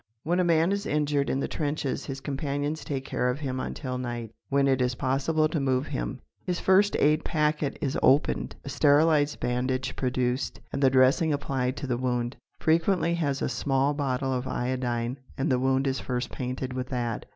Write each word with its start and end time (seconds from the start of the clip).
When 0.23 0.39
a 0.39 0.43
man 0.43 0.71
is 0.71 0.87
injured 0.87 1.29
in 1.29 1.41
the 1.41 1.47
trenches 1.47 2.07
his 2.07 2.21
companions 2.21 2.83
take 2.83 3.05
care 3.05 3.29
of 3.29 3.41
him 3.41 3.59
until 3.59 3.99
night, 3.99 4.31
when 4.49 4.67
it 4.67 4.81
is 4.81 4.95
possible 4.95 5.47
to 5.49 5.59
move 5.59 5.85
him. 5.85 6.21
His 6.43 6.59
first 6.59 6.95
aid 6.97 7.23
packet 7.23 7.77
is 7.81 7.95
opened, 8.01 8.55
a 8.65 8.69
sterilised 8.69 9.39
bandage 9.39 9.95
produced, 9.95 10.59
and 10.73 10.81
the 10.81 10.89
dressing 10.89 11.31
applied 11.31 11.77
to 11.77 11.85
the 11.85 11.97
wound. 11.97 12.35
Frequently 12.57 13.09
he 13.13 13.21
has 13.21 13.43
a 13.43 13.47
small 13.47 13.93
bottle 13.93 14.33
of 14.33 14.47
iodine 14.47 15.19
and 15.37 15.51
the 15.51 15.59
wound 15.59 15.85
is 15.85 15.99
first 15.99 16.31
painted 16.31 16.73
with 16.73 16.89
that. 16.89 17.27